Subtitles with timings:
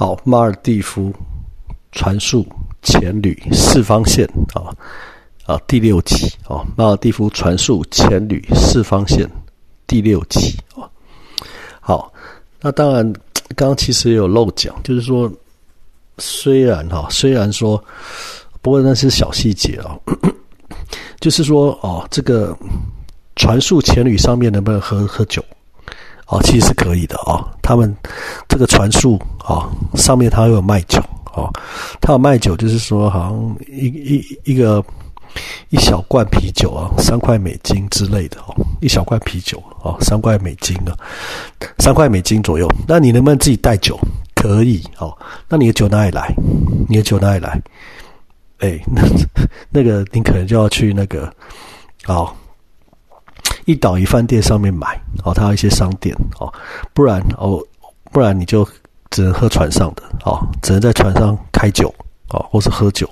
[0.00, 1.12] 好，马尔蒂夫
[1.90, 2.46] 传速
[2.82, 4.24] 前旅四方线
[4.54, 4.70] 啊
[5.44, 9.28] 啊第六集啊，马尔蒂夫传速前旅四方线
[9.88, 10.86] 第六集啊。
[11.80, 12.12] 好，
[12.60, 13.12] 那当然，
[13.56, 15.28] 刚刚其实也有漏讲，就是说，
[16.18, 17.82] 虽然哈，虽然说，
[18.62, 19.98] 不过那是小细节啊，
[21.18, 22.56] 就是说哦，这个
[23.34, 25.44] 传速前旅上面能不能喝喝酒？
[26.28, 27.42] 哦，其实是可以的哦。
[27.62, 27.94] 他们
[28.48, 31.00] 这个传输啊，上面他有卖酒
[31.32, 31.50] 哦，
[32.00, 34.84] 他有卖酒，就是说好像一一一个
[35.70, 40.96] 一小罐啤酒啊，三块美金之类的哦，一小罐啤酒啊，三块美金的，
[41.78, 42.68] 三块美金左右。
[42.86, 43.98] 那你能不能自己带酒？
[44.34, 45.16] 可以哦。
[45.48, 46.32] 那你的酒哪里来？
[46.88, 47.60] 你的酒哪里来？
[48.58, 49.02] 哎，那
[49.70, 51.32] 那个你可能就要去那个
[52.06, 52.32] 哦。
[53.68, 56.50] 一岛一饭店上面买哦，它有一些商店哦，
[56.94, 57.62] 不然哦，
[58.10, 58.66] 不然你就
[59.10, 61.94] 只能喝船上的哦，只能在船上开酒
[62.30, 63.06] 哦，或是喝酒。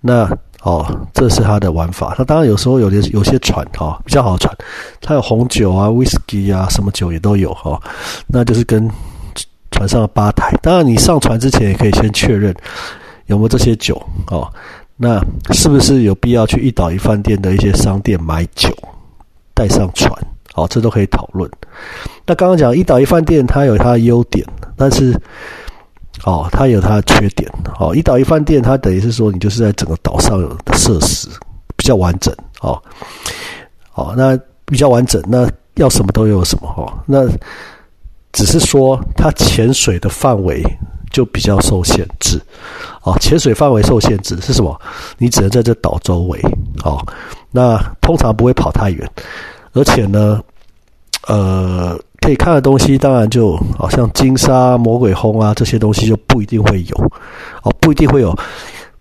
[0.00, 0.26] 那
[0.62, 2.14] 哦，这是它的玩法。
[2.16, 4.56] 它当然有时候有些有些船哈比较好的船，
[5.02, 7.78] 它有红酒啊、威士忌啊，什么酒也都有哈。
[8.26, 8.90] 那就是跟
[9.70, 10.58] 船上的吧台。
[10.62, 12.56] 当然你上船之前也可以先确认
[13.26, 14.50] 有没有这些酒哦。
[14.96, 15.20] 那
[15.52, 18.74] 是不是有必要去一岛一饭店的一些商店买酒？
[19.54, 20.12] 带上船，
[20.52, 21.48] 好，这都可以讨论。
[22.26, 24.44] 那刚刚讲一岛一饭店，它有它的优点，
[24.76, 25.18] 但是，
[26.24, 27.48] 哦，它有它的缺点。
[27.78, 31.28] 哦，一岛一饭店，它等于是说，你就是在整个岛上的设施
[31.76, 32.82] 比较完整，哦，
[33.94, 37.26] 哦，那比较完整，那要什么都有什么，哦，那
[38.32, 40.62] 只是说它潜水的范围
[41.12, 42.40] 就比较受限制，
[43.02, 44.80] 哦，潜水范围受限制是什么？
[45.18, 46.40] 你只能在这岛周围，
[46.84, 47.00] 哦。
[47.56, 49.08] 那通常不会跑太远，
[49.74, 50.42] 而且呢，
[51.28, 56.96] 呃，可以看的东西当然就好像金沙、魔鬼轰啊这些东西就不一定会有，
[57.62, 58.36] 哦，不一定会有。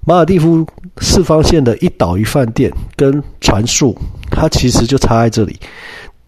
[0.05, 0.63] 马尔蒂夫
[0.97, 3.97] 四方线的一岛一饭店跟船速，
[4.29, 5.59] 它其实就差在这里，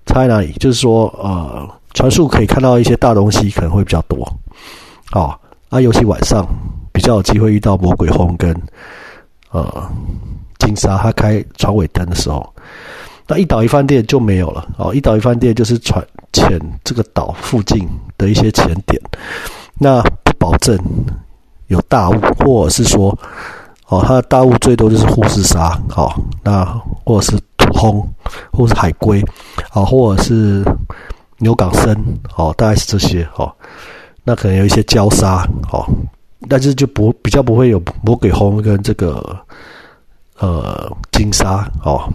[0.07, 0.51] 差在哪里？
[0.53, 4.27] 就是说，呃，船速可以看到一些大东西可能会比较多，
[5.11, 5.31] 哦，
[5.69, 6.43] 啊，尤其晚上
[6.91, 8.51] 比较有机会遇到魔鬼轰跟，
[9.51, 9.87] 呃。
[10.65, 12.53] 金沙，他开船尾灯的时候，
[13.27, 14.93] 那一岛一饭店就没有了哦。
[14.93, 16.03] 一岛一饭店就是船
[16.33, 17.87] 潜这个岛附近
[18.17, 19.01] 的一些潜点，
[19.79, 20.77] 那不保证
[21.67, 23.17] 有大雾，或者是说
[23.87, 26.11] 哦，它的大雾最多就是护士沙哦，
[26.43, 26.65] 那
[27.05, 28.07] 或者是土轰，
[28.51, 29.23] 或者是海龟
[29.71, 30.65] 啊，或者是
[31.37, 31.95] 牛港参
[32.35, 33.51] 哦，大概是这些哦。
[34.23, 35.85] 那可能有一些礁沙哦，
[36.49, 39.37] 但是就不比较不会有魔鬼轰跟这个。
[40.37, 42.11] 呃，金沙哦，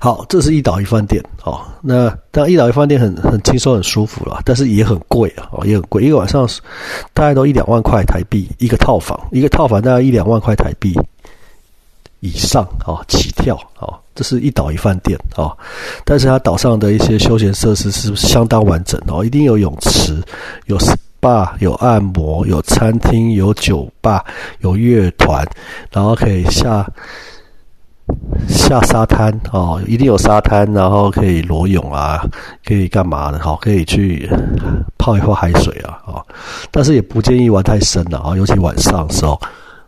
[0.00, 1.60] 好，这是一岛一饭店哦。
[1.80, 6.02] 那当然，一岛一饭店很很轻松、很舒服了，但是也很贵啊，哦，也很贵。
[6.02, 6.48] 一个晚上
[7.14, 10.98] 大概都一两万块台币一个套房，一个套房大概一两万块台币
[12.20, 13.94] 以上哦，起跳哦。
[14.14, 15.56] 这是一岛一饭店哦，
[16.04, 20.20] 但是它岛上的一些休闲设施是相当完整哦，一定有泳池，
[20.66, 20.76] 有。
[21.26, 24.24] 吧，有按摩，有餐厅，有酒吧，
[24.60, 25.44] 有乐团，
[25.90, 26.86] 然后可以下
[28.46, 32.24] 下沙滩哦，一定有沙滩，然后可以裸泳啊，
[32.64, 33.40] 可以干嘛的？
[33.40, 34.30] 好，可以去
[34.98, 36.24] 泡一泡海水啊，哦，
[36.70, 39.36] 但是也不建议玩太深了啊，尤其晚上的时候，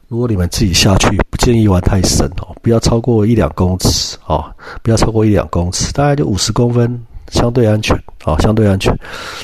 [0.08, 4.44] 如果你们自己下去，不建议玩太深哦，不要超过一两公尺哦，
[4.82, 7.00] 不要超过一两公尺，大概就五十公分。
[7.30, 8.96] 相对安全，啊，相对安全。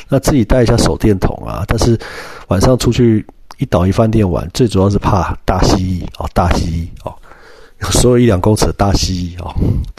[0.09, 1.65] 那自己带一下手电筒啊。
[1.67, 1.99] 但是
[2.49, 3.25] 晚上出去
[3.59, 7.15] 一岛一饭店玩，最主要是怕大蜥蜴哦，大蜥蜴哦，
[7.81, 9.55] 有时候一两公尺的大蜥蜴哦，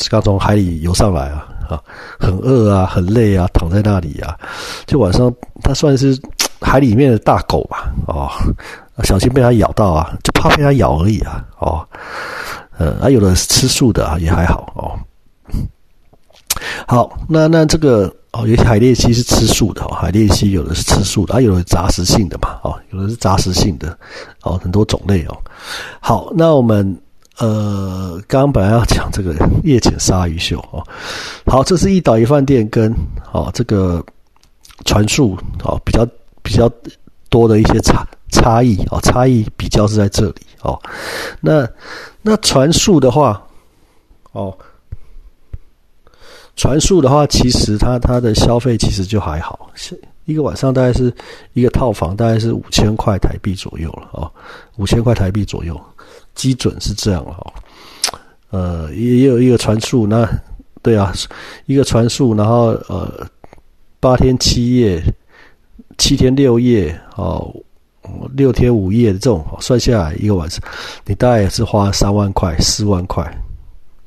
[0.09, 1.81] 刚从海里游上来啊，啊，
[2.19, 4.35] 很饿啊，很累啊，躺在那里啊，
[4.85, 6.19] 就晚上它算是
[6.59, 8.29] 海里面的大狗吧，哦，
[9.03, 11.87] 小心被它咬到啊，就怕被它咬而已啊，哦，
[12.77, 14.73] 呃，还有的吃素的啊，也还好。
[16.87, 23.97] 好，那那这个哦，有些海鬣蜥是吃素的哦，海鬣蜥有的是吃素的，它有的杂食性的嘛，哦，有的是杂食性的，
[24.43, 25.37] 哦，很多种类哦。
[25.99, 26.95] 好，那我们
[27.39, 29.33] 呃，刚刚本来要讲这个
[29.63, 30.83] 夜潜鲨鱼秀哦，
[31.47, 32.93] 好，这是一岛一饭店跟
[33.31, 34.03] 哦这个
[34.85, 36.07] 船速哦比较
[36.43, 36.69] 比较
[37.29, 40.79] 多的一些差差异哦，差异比较是在这里哦。
[41.41, 41.67] 那
[42.21, 43.41] 那船速的话，
[44.33, 44.55] 哦。
[46.55, 49.69] 船速的话，其实它它的消费其实就还好，
[50.25, 51.13] 一个晚上大概是
[51.53, 54.31] 一个套房大概是五千块台币左右了哦，
[54.77, 55.79] 五千块台币左右，
[56.33, 57.53] 基准是这样哦。
[58.49, 60.27] 呃，也也有一个船速，那
[60.81, 61.13] 对啊，
[61.65, 63.27] 一个船速，然后呃
[63.99, 65.03] 八天七夜，
[65.97, 67.53] 七天六夜哦，
[68.33, 70.61] 六天五夜的这种算下来一个晚上，
[71.05, 73.23] 你大概也是花三万块、四万块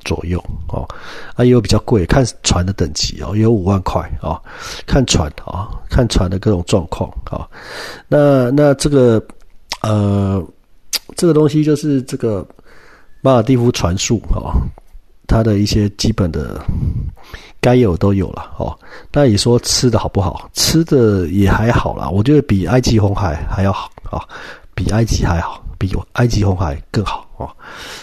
[0.05, 0.87] 左右哦。
[1.35, 4.39] 啊，也有比较贵，看船的等级哦，有五万块啊。
[4.85, 7.47] 看船啊，看船的各种状况啊。
[8.07, 9.21] 那那这个
[9.81, 10.45] 呃，
[11.15, 12.45] 这个东西就是这个
[13.21, 14.57] 马尔蒂夫船速啊，
[15.27, 16.59] 它的一些基本的。
[17.61, 18.73] 该有都有了哦，
[19.11, 20.49] 那你说吃的好不好？
[20.53, 24.23] 吃的也还好啦，我觉得比埃及红海还要好啊，
[24.73, 27.49] 比埃及还好，比埃及红海更好哦。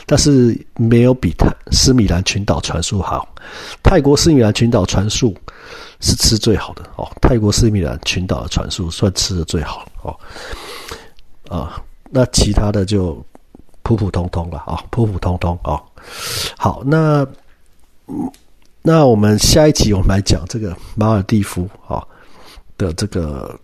[0.06, 3.28] 但是没有比泰斯米兰群岛船速好。
[3.84, 5.32] 泰国斯米兰群岛船速
[6.00, 10.19] 是吃最好的哦，泰国斯米兰群岛的船速算吃的最好哦。
[11.49, 11.81] 啊，
[12.11, 13.25] 那其他的就
[13.82, 15.81] 普普通通了啊，普普通通哦。
[16.56, 17.25] 好，那。
[18.88, 22.00] 那我们下一集我们来讲这个马尔蒂夫啊
[22.79, 23.58] 的这个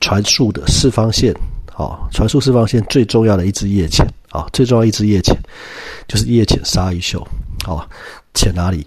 [0.00, 1.32] 传输的四方线
[1.76, 5.36] 哦，传输释放线最重要的一支夜潜啊，最重要一支夜潜
[6.06, 7.20] 就是夜潜鲨鱼秀
[7.66, 7.86] 啊，
[8.34, 8.86] 潜哪里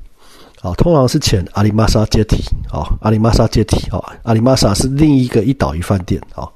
[0.61, 0.73] 啊？
[0.75, 2.37] 通常是潜阿里玛莎阶梯
[2.71, 6.47] 啊，阿里玛莎阶梯啊，阿里玛莎是另一个一岛一饭店啊，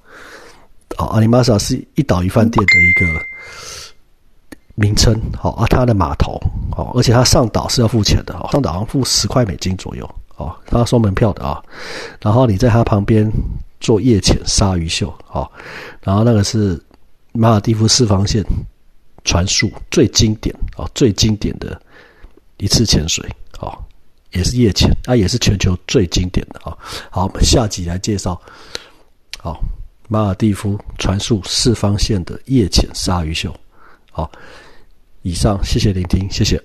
[0.98, 3.22] 啊，阿里玛莎是一岛一饭店的一个。
[4.76, 6.42] 名称好啊，它的码头
[6.72, 11.62] 好，而且它上岛是要付钱的哦，上岛好像付十块美金左右哦，它要收门票的啊。
[12.22, 13.30] 然后你在它旁边
[13.82, 15.50] 做夜潜鲨鱼秀啊，
[16.02, 16.82] 然后那个是
[17.34, 18.42] 马尔蒂夫四方线
[19.26, 21.82] 传输最经典啊，最经典的
[22.58, 23.28] 一次潜水
[23.60, 23.76] 啊，
[24.32, 26.78] 也是夜潜，啊，也是全球最经典的啊。
[27.10, 28.40] 好，我们下集来介绍
[29.40, 29.62] 好
[30.08, 33.54] 马尔蒂夫传输四方线的夜潜鲨鱼秀。
[34.12, 34.32] 好，
[35.24, 36.62] 以上谢谢聆听，谢谢。